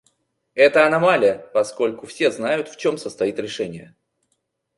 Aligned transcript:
Это 0.55 0.87
аномалия, 0.87 1.37
поскольку 1.53 2.07
все 2.07 2.31
знают, 2.31 2.67
в 2.69 2.75
чем 2.75 2.97
состоит 2.97 3.37
решение. 3.37 3.95